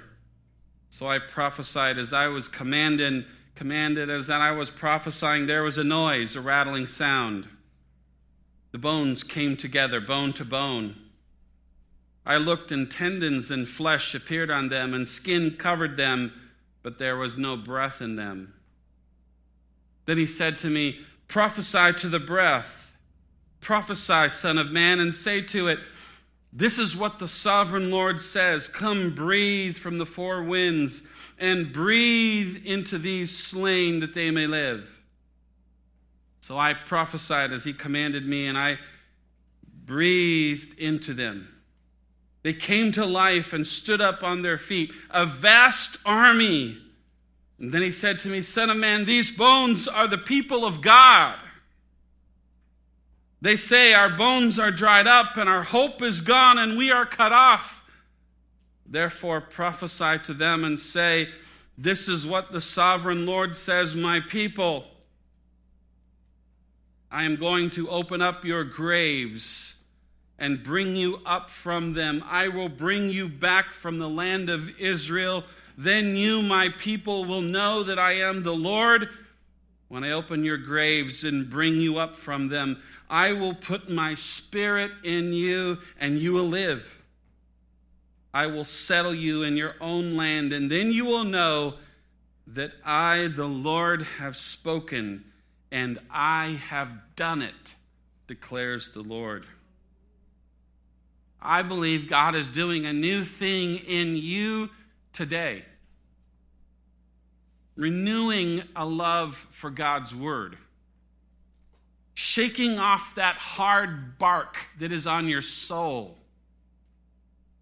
So 0.92 1.10
I 1.10 1.18
prophesied 1.18 1.98
as 1.98 2.14
I 2.14 2.28
was 2.28 2.48
commanded, 2.48 3.26
commanded 3.56 4.12
as 4.12 4.30
I 4.30 4.52
was 4.52 4.70
prophesying, 4.70 5.48
there 5.48 5.64
was 5.64 5.80
a 5.80 5.84
noise, 5.84 6.36
a 6.36 6.42
rattling 6.42 6.86
sound. 6.86 7.48
The 8.74 8.78
bones 8.78 9.24
came 9.24 9.58
together, 9.58 10.00
bone 10.00 10.34
to 10.34 10.46
bone. 10.46 10.96
I 12.28 12.38
looked, 12.38 12.72
and 12.72 12.92
tendons 12.92 13.50
and 13.50 13.68
flesh 13.68 14.14
appeared 14.14 14.52
on 14.52 14.70
them, 14.70 14.94
and 14.94 15.10
skin 15.10 15.56
covered 15.58 15.98
them, 15.98 16.32
but 16.84 17.00
there 17.00 17.18
was 17.18 17.40
no 17.40 17.58
breath 17.58 18.02
in 18.02 18.18
them. 18.18 18.54
Then 20.06 20.18
he 20.18 20.26
said 20.26 20.58
to 20.60 20.70
me, 20.70 21.00
Prophesy 21.28 21.94
to 22.00 22.10
the 22.10 22.20
breath. 22.20 22.92
Prophesy, 23.62 24.30
Son 24.30 24.58
of 24.58 24.72
Man, 24.72 25.00
and 25.00 25.16
say 25.16 25.42
to 25.42 25.68
it, 25.68 25.80
This 26.52 26.78
is 26.78 26.96
what 26.96 27.20
the 27.20 27.28
sovereign 27.28 27.92
Lord 27.92 28.22
says 28.22 28.68
Come, 28.68 29.16
breathe 29.16 29.78
from 29.78 29.98
the 29.98 30.06
four 30.06 30.44
winds, 30.44 31.02
and 31.40 31.72
breathe 31.72 32.66
into 32.66 32.98
these 32.98 33.36
slain 33.36 34.02
that 34.02 34.14
they 34.14 34.32
may 34.32 34.48
live. 34.48 34.90
So 36.42 36.58
I 36.58 36.74
prophesied 36.74 37.54
as 37.54 37.64
he 37.64 37.74
commanded 37.74 38.28
me, 38.28 38.48
and 38.48 38.58
I 38.58 38.78
breathed 39.86 40.78
into 40.78 41.14
them 41.14 41.48
they 42.44 42.54
came 42.54 42.92
to 42.92 43.06
life 43.06 43.54
and 43.54 43.66
stood 43.66 44.02
up 44.02 44.22
on 44.22 44.42
their 44.42 44.58
feet, 44.58 44.92
a 45.10 45.26
vast 45.26 45.98
army. 46.06 46.78
And 47.60 47.72
then 47.72 47.82
he 47.82 47.92
said 47.92 48.20
to 48.20 48.28
me, 48.28 48.42
Son 48.42 48.70
of 48.70 48.78
man, 48.78 49.06
these 49.06 49.32
bones 49.32 49.88
are 49.88 50.08
the 50.08 50.18
people 50.18 50.66
of 50.66 50.82
God. 50.82 51.38
They 53.42 53.58
say, 53.58 53.94
Our 53.94 54.10
bones 54.10 54.58
are 54.58 54.72
dried 54.72 55.08
up, 55.08 55.38
and 55.38 55.50
our 55.50 55.64
hope 55.64 56.02
is 56.02 56.22
gone, 56.22 56.58
and 56.58 56.78
we 56.78 56.92
are 56.92 57.06
cut 57.06 57.34
off. 57.34 57.84
Therefore, 58.86 59.42
prophesy 59.42 60.20
to 60.26 60.34
them 60.34 60.64
and 60.64 60.80
say, 60.80 61.30
This 61.78 62.08
is 62.08 62.26
what 62.26 62.52
the 62.52 62.62
sovereign 62.62 63.26
Lord 63.26 63.56
says, 63.56 63.96
My 63.96 64.20
people. 64.20 64.86
I 67.12 67.24
am 67.26 67.36
going 67.36 67.70
to 67.72 67.90
open 67.90 68.22
up 68.22 68.44
your 68.44 68.64
graves 68.64 69.76
and 70.40 70.64
bring 70.64 70.96
you 70.96 71.20
up 71.26 71.50
from 71.50 71.94
them. 71.94 72.24
I 72.26 72.48
will 72.48 72.70
bring 72.70 73.10
you 73.10 73.30
back 73.30 73.72
from 73.72 74.00
the 74.00 74.10
land 74.10 74.50
of 74.50 74.70
Israel. 74.80 75.44
Then 75.78 76.16
you, 76.16 76.42
my 76.42 76.70
people, 76.70 77.26
will 77.26 77.42
know 77.42 77.84
that 77.84 78.00
I 78.00 78.14
am 78.20 78.44
the 78.44 78.54
Lord. 78.54 79.10
When 79.88 80.04
I 80.04 80.12
open 80.12 80.44
your 80.44 80.58
graves 80.58 81.24
and 81.24 81.50
bring 81.50 81.76
you 81.76 81.98
up 81.98 82.16
from 82.16 82.50
them, 82.50 82.82
I 83.10 83.34
will 83.34 83.54
put 83.54 83.90
my 83.90 84.16
spirit 84.16 84.92
in 85.04 85.34
you, 85.34 85.80
and 86.00 86.20
you 86.20 86.34
will 86.34 86.48
live. 86.48 86.86
I 88.34 88.48
will 88.48 88.66
settle 88.66 89.14
you 89.14 89.44
in 89.44 89.56
your 89.58 89.76
own 89.80 90.16
land, 90.16 90.54
and 90.54 90.72
then 90.72 90.92
you 90.92 91.06
will 91.06 91.24
know 91.24 91.76
that 92.48 92.72
I, 92.84 93.28
the 93.28 93.48
Lord, 93.48 94.04
have 94.18 94.36
spoken, 94.36 95.26
and 95.72 96.00
I 96.10 96.60
have 96.70 96.90
done 97.16 97.42
it, 97.42 97.76
declares 98.28 98.92
the 98.92 99.02
Lord. 99.02 99.46
I 101.40 101.62
believe 101.62 102.10
God 102.10 102.36
is 102.36 102.50
doing 102.50 102.86
a 102.86 102.94
new 102.94 103.26
thing 103.26 103.78
in 103.78 104.16
you 104.16 104.70
today. 105.14 105.64
Renewing 107.76 108.64
a 108.76 108.86
love 108.86 109.48
for 109.52 109.70
God's 109.70 110.14
word. 110.14 110.58
Shaking 112.14 112.78
off 112.78 113.16
that 113.16 113.36
hard 113.38 114.20
bark 114.20 114.58
that 114.80 114.92
is 114.92 115.08
on 115.08 115.28
your 115.28 115.42
soul. 115.42 116.18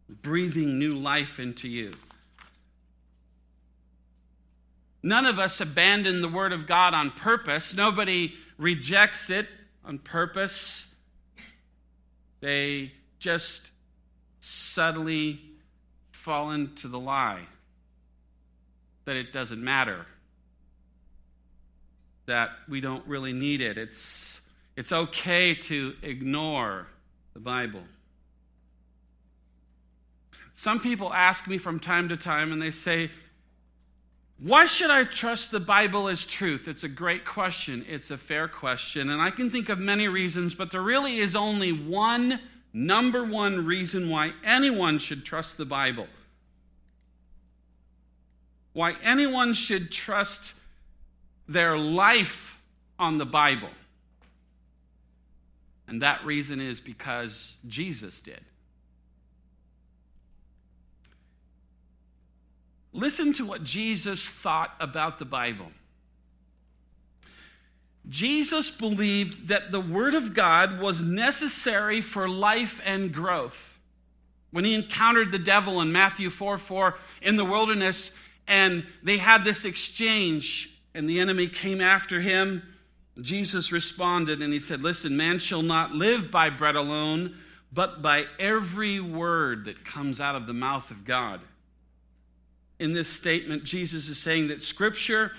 Breathing 0.10 0.80
new 0.80 0.96
life 0.96 1.40
into 1.40 1.70
you. 1.70 1.94
None 5.04 5.26
of 5.26 5.40
us 5.40 5.62
abandon 5.62 6.22
the 6.22 6.28
Word 6.28 6.52
of 6.54 6.68
God 6.68 6.94
on 6.94 7.12
purpose. 7.12 7.74
Nobody 7.74 8.34
rejects 8.58 9.30
it 9.30 9.48
on 9.84 9.98
purpose. 9.98 10.88
They 12.40 12.92
just 13.20 13.72
subtly 14.40 15.40
fall 16.22 16.52
into 16.52 16.88
the 16.88 17.00
lie 17.00 17.42
that 19.06 19.16
it 19.16 19.34
doesn't 19.34 19.64
matter, 19.64 20.06
that 22.28 22.52
we 22.70 22.80
don't 22.80 23.06
really 23.08 23.34
need 23.34 23.60
it. 23.60 23.76
It's, 23.76 24.40
it's 24.78 24.92
okay 24.92 25.56
to 25.56 25.96
ignore 26.04 26.86
the 27.34 27.40
Bible. 27.40 27.82
Some 30.54 30.80
people 30.80 31.12
ask 31.12 31.48
me 31.48 31.58
from 31.58 31.80
time 31.80 32.10
to 32.10 32.18
time 32.18 32.52
and 32.52 32.62
they 32.62 32.70
say, 32.70 33.10
why 34.38 34.68
should 34.68 34.92
I 34.92 35.06
trust 35.06 35.50
the 35.50 35.60
Bible 35.60 36.08
as 36.08 36.24
truth? 36.24 36.68
It's 36.68 36.84
a 36.84 36.88
great 36.88 37.26
question. 37.26 37.84
It's 37.90 38.12
a 38.12 38.18
fair 38.18 38.48
question. 38.48 39.10
And 39.10 39.20
I 39.20 39.32
can 39.32 39.50
think 39.50 39.70
of 39.70 39.80
many 39.80 40.08
reasons, 40.08 40.54
but 40.54 40.70
there 40.70 40.84
really 40.84 41.18
is 41.18 41.36
only 41.36 41.72
one 41.72 42.40
Number 42.74 43.24
one 43.24 43.66
reason 43.66 44.10
why 44.10 44.34
anyone 44.44 44.98
should 45.00 45.26
trust 45.26 45.58
the 45.58 45.66
Bible. 45.66 46.08
Why 48.74 48.96
anyone 49.04 49.54
should 49.54 49.92
trust 49.92 50.54
their 51.48 51.78
life 51.78 52.60
on 52.98 53.18
the 53.18 53.26
Bible. 53.26 53.70
And 55.88 56.02
that 56.02 56.24
reason 56.24 56.62
is 56.62 56.80
because 56.80 57.58
Jesus 57.68 58.22
did. 58.22 58.40
Listen 62.94 63.34
to 63.34 63.46
what 63.46 63.64
Jesus 63.64 64.26
thought 64.26 64.74
about 64.80 65.20
the 65.20 65.26
Bible. 65.26 65.72
Jesus 68.12 68.70
believed 68.70 69.48
that 69.48 69.72
the 69.72 69.80
Word 69.80 70.14
of 70.14 70.34
God 70.34 70.82
was 70.82 71.02
necessary 71.02 72.02
for 72.02 72.28
life 72.28 72.82
and 72.86 73.14
growth. 73.14 73.80
When 74.52 74.66
he 74.66 74.76
encountered 74.76 75.32
the 75.32 75.40
devil 75.40 75.80
in 75.80 75.94
Matthew 75.94 76.30
4 76.30 76.58
4 76.58 76.96
in 77.22 77.38
the 77.38 77.46
wilderness, 77.46 78.12
and 78.48 78.86
they 79.02 79.18
had 79.18 79.46
this 79.46 79.64
exchange, 79.64 80.78
and 80.94 81.10
the 81.10 81.22
enemy 81.22 81.48
came 81.48 81.80
after 81.80 82.20
him, 82.20 82.62
Jesus 83.22 83.72
responded 83.72 84.42
and 84.42 84.52
he 84.52 84.60
said, 84.60 84.84
Listen, 84.84 85.16
man 85.16 85.40
shall 85.40 85.62
not 85.62 85.94
live 85.94 86.30
by 86.30 86.50
bread 86.50 86.76
alone, 86.76 87.38
but 87.72 88.02
by 88.02 88.26
every 88.40 89.00
word 89.00 89.66
that 89.66 89.86
comes 89.86 90.20
out 90.20 90.36
of 90.36 90.48
the 90.48 90.54
mouth 90.54 90.92
of 90.92 91.06
God. 91.06 91.40
In 92.78 92.92
this 92.92 93.08
statement, 93.08 93.64
Jesus 93.64 94.10
is 94.10 94.18
saying 94.18 94.50
that 94.50 94.64
Scripture 94.64 95.32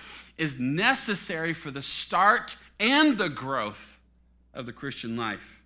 is 0.42 0.58
necessary 0.58 1.54
for 1.54 1.70
the 1.70 1.80
start 1.80 2.56
and 2.80 3.16
the 3.16 3.28
growth 3.28 3.98
of 4.52 4.66
the 4.66 4.72
Christian 4.72 5.16
life. 5.16 5.62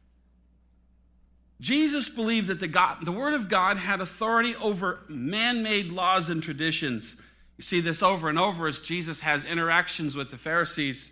Jesus 1.62 2.10
believed 2.10 2.48
that 2.48 2.60
the, 2.60 2.68
God, 2.68 2.98
the 3.02 3.12
Word 3.12 3.32
of 3.32 3.48
God 3.48 3.78
had 3.78 4.02
authority 4.02 4.54
over 4.56 5.00
man 5.08 5.62
made 5.62 5.88
laws 5.88 6.28
and 6.28 6.42
traditions. 6.42 7.16
You 7.56 7.64
see 7.64 7.80
this 7.80 8.02
over 8.02 8.28
and 8.28 8.38
over 8.38 8.66
as 8.66 8.80
Jesus 8.80 9.20
has 9.20 9.46
interactions 9.46 10.14
with 10.14 10.30
the 10.30 10.36
Pharisees. 10.36 11.10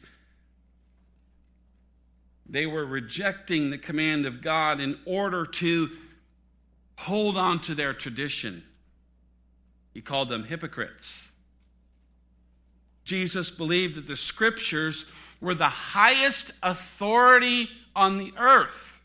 They 2.46 2.66
were 2.66 2.84
rejecting 2.84 3.70
the 3.70 3.78
command 3.78 4.26
of 4.26 4.42
God 4.42 4.78
in 4.78 4.98
order 5.06 5.46
to 5.46 5.88
hold 6.98 7.38
on 7.38 7.60
to 7.60 7.74
their 7.74 7.94
tradition. 7.94 8.62
He 9.94 10.02
called 10.02 10.28
them 10.28 10.44
hypocrites. 10.44 11.30
Jesus 13.04 13.50
believed 13.50 13.96
that 13.96 14.06
the 14.06 14.16
scriptures 14.16 15.04
were 15.40 15.54
the 15.54 15.68
highest 15.68 16.52
authority 16.62 17.68
on 17.94 18.18
the 18.18 18.32
earth, 18.38 19.00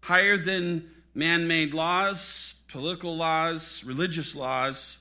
higher 0.00 0.36
than 0.36 0.90
man 1.14 1.46
made 1.46 1.74
laws, 1.74 2.54
political 2.68 3.16
laws, 3.16 3.84
religious 3.84 4.34
laws. 4.34 4.98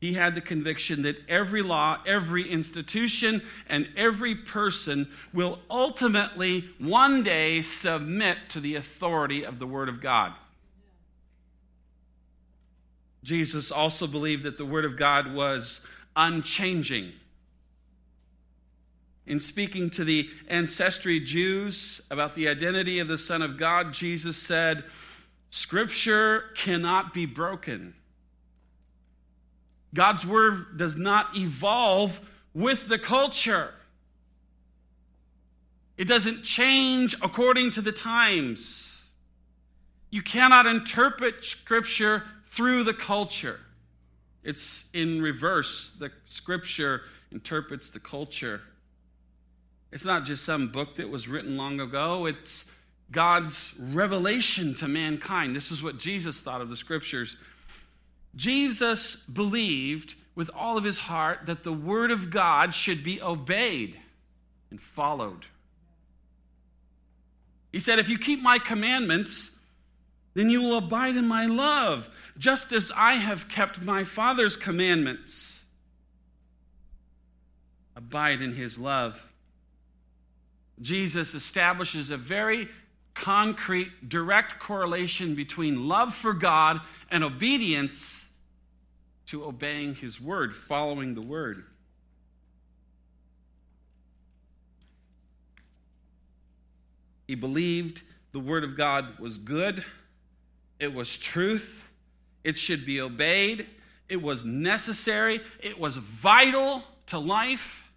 He 0.00 0.14
had 0.14 0.34
the 0.34 0.40
conviction 0.40 1.02
that 1.02 1.16
every 1.28 1.62
law, 1.62 1.98
every 2.06 2.50
institution, 2.50 3.42
and 3.68 3.88
every 3.96 4.34
person 4.34 5.08
will 5.32 5.60
ultimately 5.70 6.64
one 6.78 7.22
day 7.22 7.62
submit 7.62 8.38
to 8.50 8.60
the 8.60 8.76
authority 8.76 9.44
of 9.44 9.58
the 9.58 9.66
Word 9.66 9.88
of 9.88 10.00
God. 10.00 10.32
Jesus 13.22 13.70
also 13.70 14.06
believed 14.06 14.44
that 14.44 14.56
the 14.58 14.64
Word 14.64 14.84
of 14.84 14.96
God 14.96 15.34
was 15.34 15.80
unchanging. 16.16 17.12
In 19.26 19.38
speaking 19.38 19.90
to 19.90 20.04
the 20.04 20.28
ancestry 20.48 21.20
Jews 21.20 22.00
about 22.10 22.34
the 22.34 22.48
identity 22.48 22.98
of 22.98 23.08
the 23.08 23.18
Son 23.18 23.42
of 23.42 23.58
God, 23.58 23.92
Jesus 23.92 24.36
said, 24.36 24.84
Scripture 25.50 26.44
cannot 26.56 27.12
be 27.12 27.26
broken. 27.26 27.94
God's 29.94 30.24
Word 30.24 30.78
does 30.78 30.96
not 30.96 31.36
evolve 31.36 32.20
with 32.54 32.88
the 32.88 32.98
culture. 32.98 33.74
It 35.96 36.06
doesn't 36.06 36.42
change 36.44 37.14
according 37.20 37.72
to 37.72 37.82
the 37.82 37.92
times. 37.92 39.04
You 40.10 40.22
cannot 40.22 40.66
interpret 40.66 41.44
Scripture 41.44 42.24
through 42.50 42.84
the 42.84 42.94
culture. 42.94 43.60
It's 44.42 44.84
in 44.92 45.22
reverse. 45.22 45.92
The 45.98 46.10
Scripture 46.26 47.02
interprets 47.30 47.90
the 47.90 48.00
culture. 48.00 48.60
It's 49.92 50.04
not 50.04 50.24
just 50.24 50.44
some 50.44 50.68
book 50.68 50.96
that 50.96 51.08
was 51.08 51.26
written 51.26 51.56
long 51.56 51.80
ago, 51.80 52.26
it's 52.26 52.64
God's 53.10 53.72
revelation 53.78 54.74
to 54.76 54.88
mankind. 54.88 55.56
This 55.56 55.72
is 55.72 55.82
what 55.82 55.98
Jesus 55.98 56.40
thought 56.40 56.60
of 56.60 56.68
the 56.68 56.76
scriptures. 56.76 57.36
Jesus 58.36 59.16
believed 59.16 60.14
with 60.36 60.48
all 60.54 60.78
of 60.78 60.84
his 60.84 61.00
heart 61.00 61.40
that 61.46 61.64
the 61.64 61.72
word 61.72 62.12
of 62.12 62.30
God 62.30 62.72
should 62.72 63.02
be 63.02 63.20
obeyed 63.20 63.98
and 64.70 64.80
followed. 64.80 65.46
He 67.72 67.80
said, 67.80 67.98
If 67.98 68.08
you 68.08 68.18
keep 68.18 68.40
my 68.40 68.58
commandments, 68.58 69.50
then 70.34 70.50
you 70.50 70.62
will 70.62 70.78
abide 70.78 71.16
in 71.16 71.26
my 71.26 71.46
love, 71.46 72.08
just 72.38 72.72
as 72.72 72.92
I 72.94 73.14
have 73.14 73.48
kept 73.48 73.82
my 73.82 74.04
Father's 74.04 74.56
commandments. 74.56 75.64
Abide 77.96 78.40
in 78.40 78.54
his 78.54 78.78
love. 78.78 79.20
Jesus 80.80 81.34
establishes 81.34 82.10
a 82.10 82.16
very 82.16 82.68
concrete, 83.14 84.08
direct 84.08 84.58
correlation 84.58 85.34
between 85.34 85.88
love 85.88 86.14
for 86.14 86.32
God 86.32 86.80
and 87.10 87.22
obedience 87.22 88.26
to 89.26 89.44
obeying 89.44 89.94
His 89.94 90.20
word, 90.20 90.54
following 90.54 91.14
the 91.14 91.22
word. 91.22 91.64
He 97.28 97.34
believed 97.36 98.02
the 98.32 98.40
word 98.40 98.64
of 98.64 98.76
God 98.76 99.18
was 99.20 99.38
good, 99.38 99.84
it 100.80 100.92
was 100.92 101.16
truth, 101.16 101.84
it 102.42 102.56
should 102.56 102.84
be 102.84 103.00
obeyed, 103.00 103.66
it 104.08 104.20
was 104.20 104.44
necessary, 104.44 105.40
it 105.60 105.78
was 105.78 105.96
vital 105.96 106.82
to 107.06 107.18
life. 107.18 107.90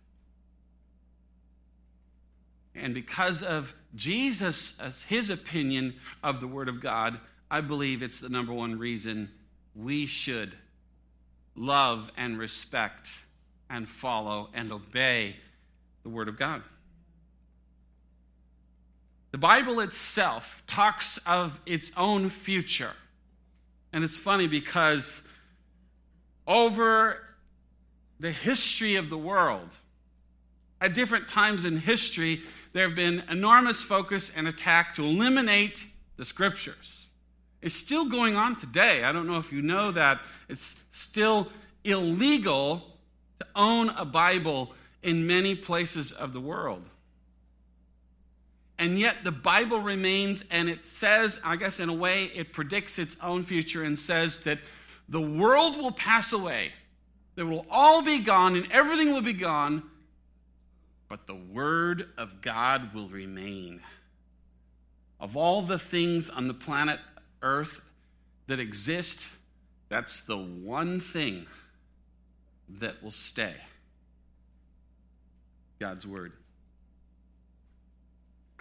And 2.75 2.93
because 2.93 3.41
of 3.41 3.73
Jesus, 3.95 4.73
his 5.07 5.29
opinion 5.29 5.95
of 6.21 6.41
the 6.41 6.47
Word 6.47 6.67
of 6.67 6.81
God, 6.81 7.19
I 7.49 7.61
believe 7.61 8.03
it's 8.03 8.19
the 8.19 8.29
number 8.29 8.51
one 8.51 8.77
reason 8.77 9.31
we 9.75 10.05
should 10.05 10.55
love 11.55 12.11
and 12.17 12.37
respect 12.37 13.07
and 13.69 13.87
follow 13.87 14.49
and 14.53 14.71
obey 14.71 15.37
the 16.03 16.09
Word 16.09 16.27
of 16.27 16.37
God. 16.37 16.63
The 19.33 19.39
Bible 19.39 19.79
itself 19.79 20.61
talks 20.67 21.17
of 21.25 21.59
its 21.65 21.91
own 21.97 22.29
future. 22.29 22.93
And 23.91 24.03
it's 24.03 24.15
funny 24.15 24.45
because 24.45 25.23
over 26.45 27.17
the 28.19 28.29
history 28.29 28.95
of 28.95 29.09
the 29.09 29.17
world, 29.17 29.75
at 30.79 30.93
different 30.93 31.27
times 31.27 31.65
in 31.65 31.77
history, 31.77 32.43
there 32.73 32.87
have 32.87 32.95
been 32.95 33.23
enormous 33.27 33.81
focus 33.81 34.31
and 34.35 34.47
attack 34.47 34.93
to 34.95 35.03
eliminate 35.03 35.83
the 36.15 36.25
scriptures. 36.25 37.07
It's 37.59 37.73
still 37.73 38.05
going 38.05 38.35
on 38.35 38.55
today. 38.55 39.03
I 39.03 39.11
don't 39.11 39.25
know 39.25 39.39
if 39.39 39.51
you 39.51 39.63
know 39.63 39.91
that. 39.93 40.19
It's 40.47 40.75
still 40.91 41.49
illegal 41.83 42.83
to 43.39 43.47
own 43.55 43.89
a 43.89 44.05
Bible 44.05 44.73
in 45.01 45.25
many 45.25 45.55
places 45.55 46.11
of 46.11 46.33
the 46.33 46.41
world. 46.41 46.87
And 48.79 48.99
yet 48.99 49.17
the 49.23 49.31
Bible 49.31 49.79
remains, 49.79 50.43
and 50.49 50.67
it 50.67 50.87
says, 50.87 51.39
I 51.43 51.55
guess 51.55 51.79
in 51.79 51.89
a 51.89 51.93
way, 51.93 52.25
it 52.33 52.53
predicts 52.53 52.97
its 52.97 53.15
own 53.21 53.43
future 53.43 53.83
and 53.83 53.97
says 53.97 54.39
that 54.39 54.59
the 55.07 55.21
world 55.21 55.77
will 55.77 55.91
pass 55.91 56.33
away. 56.33 56.71
They 57.35 57.43
will 57.43 57.65
all 57.69 58.01
be 58.01 58.19
gone, 58.19 58.55
and 58.55 58.71
everything 58.71 59.11
will 59.11 59.21
be 59.21 59.33
gone, 59.33 59.83
but 61.07 61.27
the 61.27 61.35
Word 61.35 62.09
of 62.17 62.41
God 62.41 62.93
will 62.93 63.09
remain. 63.09 63.81
Of 65.19 65.37
all 65.37 65.61
the 65.61 65.79
things 65.79 66.29
on 66.29 66.47
the 66.47 66.53
planet 66.53 66.99
Earth 67.41 67.81
that 68.47 68.59
exist, 68.59 69.27
that's 69.89 70.21
the 70.21 70.37
one 70.37 70.99
thing 70.99 71.45
that 72.67 73.03
will 73.03 73.11
stay 73.11 73.55
God's 75.79 76.07
Word. 76.07 76.33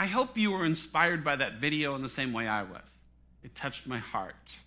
I 0.02 0.06
hope 0.06 0.36
you 0.36 0.50
were 0.50 0.66
inspired 0.66 1.22
by 1.22 1.36
that 1.36 1.60
video 1.60 1.94
in 1.94 2.02
the 2.02 2.08
same 2.08 2.32
way 2.32 2.48
I 2.48 2.64
was. 2.64 2.98
It 3.44 3.54
touched 3.54 3.86
my 3.86 3.98
heart. 3.98 4.58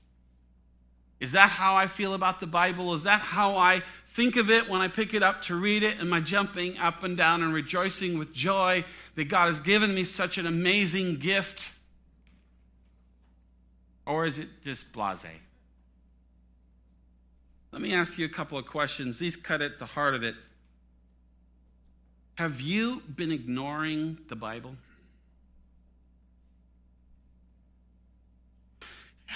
Is 1.20 1.34
that 1.34 1.50
how 1.50 1.76
I 1.76 1.88
feel 1.88 2.14
about 2.14 2.40
the 2.40 2.48
Bible? 2.48 2.94
Is 2.94 3.04
that 3.04 3.20
how 3.20 3.58
I 3.58 3.84
think 4.14 4.38
of 4.38 4.50
it 4.50 4.70
when 4.70 4.80
I 4.80 4.88
pick 4.88 5.14
it 5.14 5.22
up 5.22 5.42
to 5.44 5.56
read 5.56 5.84
it? 5.84 6.00
Am 6.00 6.14
I 6.14 6.22
jumping 6.22 6.78
up 6.78 7.04
and 7.04 7.18
down 7.18 7.44
and 7.44 7.54
rejoicing 7.54 8.18
with 8.18 8.32
joy 8.32 8.86
that 9.16 9.26
God 9.26 9.48
has 9.48 9.60
given 9.60 9.94
me 9.94 10.06
such 10.06 10.38
an 10.38 10.48
amazing 10.48 11.18
gift? 11.18 11.70
Or 14.06 14.26
is 14.26 14.40
it 14.40 14.48
just 14.64 14.94
blase? 14.94 15.26
Let 17.74 17.82
me 17.82 17.94
ask 17.94 18.18
you 18.18 18.24
a 18.24 18.30
couple 18.30 18.58
of 18.58 18.66
questions. 18.66 19.20
These 19.20 19.36
cut 19.36 19.62
at 19.62 19.80
the 19.80 19.86
heart 19.86 20.16
of 20.16 20.24
it. 20.24 20.36
Have 22.36 22.62
you 22.62 23.02
been 23.14 23.34
ignoring 23.34 24.20
the 24.30 24.38
Bible? 24.38 24.78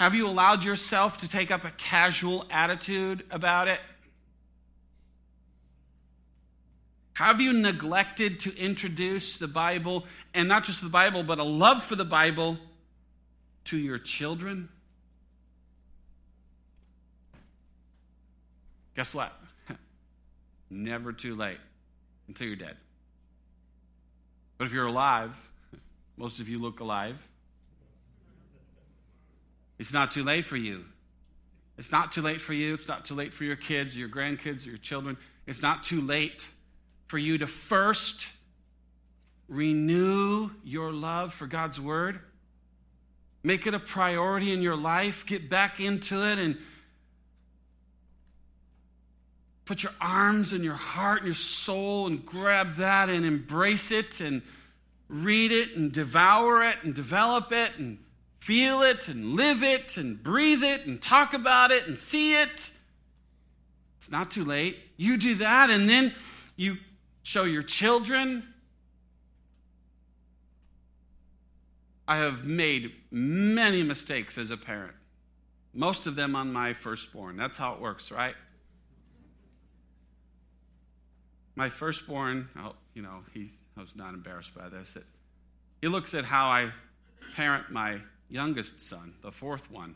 Have 0.00 0.14
you 0.14 0.26
allowed 0.26 0.64
yourself 0.64 1.18
to 1.18 1.28
take 1.28 1.50
up 1.50 1.66
a 1.66 1.70
casual 1.72 2.46
attitude 2.50 3.22
about 3.30 3.68
it? 3.68 3.78
Have 7.12 7.42
you 7.42 7.52
neglected 7.52 8.40
to 8.40 8.56
introduce 8.56 9.36
the 9.36 9.46
Bible, 9.46 10.06
and 10.32 10.48
not 10.48 10.64
just 10.64 10.80
the 10.80 10.88
Bible, 10.88 11.22
but 11.22 11.38
a 11.38 11.44
love 11.44 11.84
for 11.84 11.96
the 11.96 12.06
Bible 12.06 12.56
to 13.64 13.76
your 13.76 13.98
children? 13.98 14.70
Guess 18.96 19.12
what? 19.12 19.38
Never 20.70 21.12
too 21.12 21.36
late 21.36 21.60
until 22.26 22.46
you're 22.46 22.56
dead. 22.56 22.78
But 24.56 24.66
if 24.66 24.72
you're 24.72 24.86
alive, 24.86 25.36
most 26.16 26.40
of 26.40 26.48
you 26.48 26.58
look 26.58 26.80
alive, 26.80 27.18
it's 29.80 29.94
not 29.94 30.10
too 30.10 30.22
late 30.22 30.44
for 30.44 30.58
you. 30.58 30.84
It's 31.78 31.90
not 31.90 32.12
too 32.12 32.20
late 32.20 32.42
for 32.42 32.52
you. 32.52 32.74
It's 32.74 32.86
not 32.86 33.06
too 33.06 33.14
late 33.14 33.32
for 33.32 33.44
your 33.44 33.56
kids, 33.56 33.96
your 33.96 34.10
grandkids, 34.10 34.66
your 34.66 34.76
children. 34.76 35.16
It's 35.46 35.62
not 35.62 35.84
too 35.84 36.02
late 36.02 36.50
for 37.06 37.16
you 37.16 37.38
to 37.38 37.46
first 37.46 38.26
renew 39.48 40.50
your 40.64 40.92
love 40.92 41.32
for 41.32 41.46
God's 41.46 41.80
Word. 41.80 42.20
Make 43.42 43.66
it 43.66 43.72
a 43.72 43.78
priority 43.78 44.52
in 44.52 44.60
your 44.60 44.76
life. 44.76 45.24
Get 45.26 45.48
back 45.48 45.80
into 45.80 46.26
it 46.28 46.38
and 46.38 46.58
put 49.64 49.82
your 49.82 49.94
arms 49.98 50.52
and 50.52 50.62
your 50.62 50.74
heart 50.74 51.20
and 51.20 51.26
your 51.28 51.34
soul 51.34 52.06
and 52.06 52.26
grab 52.26 52.76
that 52.76 53.08
and 53.08 53.24
embrace 53.24 53.90
it 53.90 54.20
and 54.20 54.42
read 55.08 55.52
it 55.52 55.74
and 55.74 55.90
devour 55.90 56.64
it 56.64 56.76
and 56.82 56.94
develop 56.94 57.50
it 57.50 57.70
and 57.78 57.96
feel 58.40 58.82
it 58.82 59.06
and 59.08 59.36
live 59.36 59.62
it 59.62 59.96
and 59.96 60.22
breathe 60.22 60.64
it 60.64 60.86
and 60.86 61.00
talk 61.00 61.34
about 61.34 61.70
it 61.70 61.86
and 61.86 61.98
see 61.98 62.34
it. 62.34 62.70
It's 63.98 64.10
not 64.10 64.30
too 64.30 64.44
late. 64.44 64.78
You 64.96 65.16
do 65.16 65.36
that 65.36 65.70
and 65.70 65.88
then 65.88 66.14
you 66.56 66.78
show 67.22 67.44
your 67.44 67.62
children. 67.62 68.42
I 72.08 72.16
have 72.16 72.44
made 72.44 72.92
many 73.10 73.82
mistakes 73.82 74.36
as 74.36 74.50
a 74.50 74.56
parent, 74.56 74.94
most 75.72 76.06
of 76.06 76.16
them 76.16 76.34
on 76.34 76.52
my 76.52 76.72
firstborn. 76.72 77.36
That's 77.36 77.56
how 77.56 77.74
it 77.74 77.80
works, 77.80 78.10
right? 78.10 78.34
My 81.54 81.68
firstborn, 81.68 82.48
oh, 82.58 82.74
you 82.94 83.02
know, 83.02 83.20
he 83.32 83.52
I 83.76 83.80
was 83.80 83.94
not 83.94 84.14
embarrassed 84.14 84.54
by 84.54 84.68
this. 84.68 84.96
It, 84.96 85.04
he 85.80 85.88
looks 85.88 86.12
at 86.14 86.24
how 86.24 86.48
I 86.48 86.72
parent 87.34 87.70
my 87.70 88.00
youngest 88.30 88.80
son, 88.80 89.14
the 89.22 89.32
fourth 89.32 89.70
one, 89.70 89.94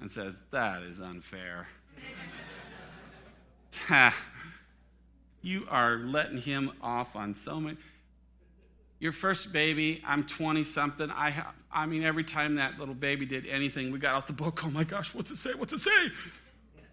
and 0.00 0.10
says, 0.10 0.40
That 0.50 0.82
is 0.82 1.00
unfair. 1.00 1.68
you 5.42 5.66
are 5.70 5.96
letting 5.96 6.38
him 6.38 6.72
off 6.80 7.16
on 7.16 7.34
so 7.34 7.60
many. 7.60 7.76
Your 9.00 9.12
first 9.12 9.52
baby, 9.52 10.02
I'm 10.06 10.24
20 10.24 10.64
something. 10.64 11.10
I, 11.10 11.44
I 11.70 11.86
mean, 11.86 12.02
every 12.02 12.24
time 12.24 12.56
that 12.56 12.78
little 12.78 12.94
baby 12.94 13.26
did 13.26 13.46
anything, 13.46 13.92
we 13.92 13.98
got 13.98 14.14
out 14.14 14.26
the 14.26 14.32
book. 14.32 14.64
Oh 14.64 14.70
my 14.70 14.84
gosh, 14.84 15.14
what's 15.14 15.30
it 15.30 15.38
say? 15.38 15.54
What's 15.54 15.72
it 15.72 15.80
say? 15.80 16.08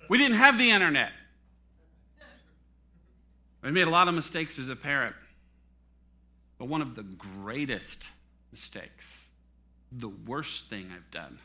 We 0.08 0.18
didn't 0.20 0.38
have 0.38 0.58
the 0.58 0.70
internet. 0.70 1.12
I 3.64 3.72
made 3.72 3.88
a 3.88 3.90
lot 3.90 4.08
of 4.08 4.14
mistakes 4.14 4.60
as 4.60 4.70
a 4.70 4.76
parent. 4.76 5.16
But 6.60 6.68
one 6.68 6.82
of 6.82 6.96
the 6.96 7.04
greatest 7.04 8.10
mistakes, 8.52 9.25
the 9.98 10.10
worst 10.10 10.70
thing 10.70 10.92
I've 10.94 11.10
done, 11.12 11.40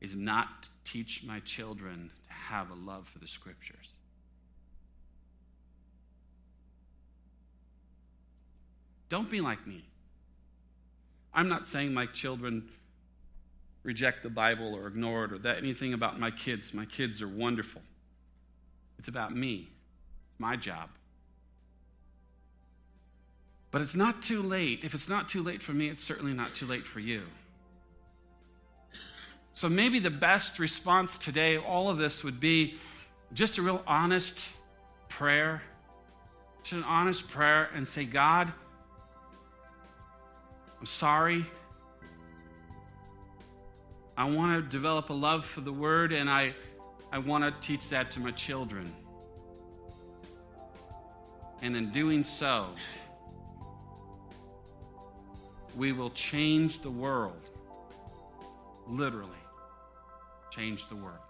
is 0.00 0.14
not 0.14 0.64
to 0.64 0.68
teach 0.84 1.24
my 1.24 1.40
children 1.40 2.10
to 2.28 2.32
have 2.32 2.70
a 2.70 2.74
love 2.74 3.08
for 3.08 3.18
the 3.18 3.26
scriptures. 3.26 3.90
Don't 9.08 9.30
be 9.30 9.40
like 9.40 9.66
me. 9.66 9.84
I'm 11.32 11.48
not 11.48 11.66
saying 11.66 11.92
my 11.92 12.06
children 12.06 12.68
reject 13.82 14.22
the 14.22 14.30
Bible 14.30 14.74
or 14.74 14.86
ignore 14.88 15.24
it 15.24 15.32
or 15.32 15.38
that 15.38 15.58
anything 15.58 15.92
about 15.92 16.18
my 16.18 16.30
kids. 16.30 16.74
My 16.74 16.86
kids 16.86 17.22
are 17.22 17.28
wonderful. 17.28 17.82
It's 18.98 19.08
about 19.08 19.34
me. 19.34 19.68
It's 20.30 20.40
my 20.40 20.56
job. 20.56 20.88
But 23.76 23.82
it's 23.82 23.94
not 23.94 24.22
too 24.22 24.40
late. 24.40 24.84
If 24.84 24.94
it's 24.94 25.06
not 25.06 25.28
too 25.28 25.42
late 25.42 25.62
for 25.62 25.74
me, 25.74 25.90
it's 25.90 26.02
certainly 26.02 26.32
not 26.32 26.54
too 26.54 26.64
late 26.64 26.86
for 26.86 26.98
you. 26.98 27.24
So 29.52 29.68
maybe 29.68 29.98
the 29.98 30.08
best 30.08 30.58
response 30.58 31.18
today, 31.18 31.58
all 31.58 31.90
of 31.90 31.98
this 31.98 32.24
would 32.24 32.40
be 32.40 32.78
just 33.34 33.58
a 33.58 33.62
real 33.62 33.82
honest 33.86 34.48
prayer. 35.10 35.60
Just 36.62 36.72
an 36.72 36.84
honest 36.84 37.28
prayer 37.28 37.68
and 37.74 37.86
say, 37.86 38.06
God, 38.06 38.50
I'm 40.80 40.86
sorry. 40.86 41.44
I 44.16 44.24
want 44.24 44.64
to 44.64 44.70
develop 44.70 45.10
a 45.10 45.12
love 45.12 45.44
for 45.44 45.60
the 45.60 45.70
word, 45.70 46.14
and 46.14 46.30
I, 46.30 46.54
I 47.12 47.18
want 47.18 47.44
to 47.44 47.50
teach 47.60 47.90
that 47.90 48.10
to 48.12 48.20
my 48.20 48.30
children. 48.30 48.90
And 51.60 51.76
in 51.76 51.90
doing 51.90 52.24
so, 52.24 52.68
we 55.76 55.92
will 55.92 56.10
change 56.10 56.80
the 56.80 56.90
world 56.90 57.42
literally 58.88 59.30
change 60.50 60.88
the 60.88 60.96
world. 60.96 61.25